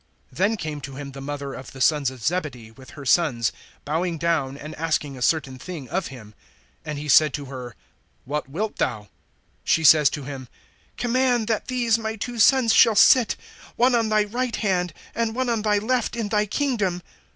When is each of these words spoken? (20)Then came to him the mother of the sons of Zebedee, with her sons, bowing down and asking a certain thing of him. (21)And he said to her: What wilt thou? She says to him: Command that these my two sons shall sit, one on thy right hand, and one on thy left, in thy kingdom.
(20)Then 0.35 0.57
came 0.57 0.81
to 0.81 0.95
him 0.95 1.11
the 1.11 1.21
mother 1.21 1.53
of 1.53 1.73
the 1.73 1.79
sons 1.79 2.09
of 2.09 2.23
Zebedee, 2.23 2.71
with 2.71 2.91
her 2.97 3.05
sons, 3.05 3.51
bowing 3.85 4.17
down 4.17 4.57
and 4.57 4.73
asking 4.73 5.15
a 5.15 5.21
certain 5.21 5.59
thing 5.59 5.87
of 5.89 6.07
him. 6.07 6.33
(21)And 6.87 6.97
he 6.97 7.07
said 7.07 7.35
to 7.35 7.45
her: 7.45 7.75
What 8.25 8.49
wilt 8.49 8.77
thou? 8.77 9.09
She 9.63 9.83
says 9.83 10.09
to 10.09 10.23
him: 10.23 10.47
Command 10.97 11.45
that 11.49 11.67
these 11.67 11.99
my 11.99 12.15
two 12.15 12.39
sons 12.39 12.73
shall 12.73 12.95
sit, 12.95 13.35
one 13.75 13.93
on 13.93 14.09
thy 14.09 14.23
right 14.23 14.55
hand, 14.55 14.91
and 15.13 15.35
one 15.35 15.49
on 15.49 15.61
thy 15.61 15.77
left, 15.77 16.15
in 16.15 16.29
thy 16.29 16.47
kingdom. 16.47 17.03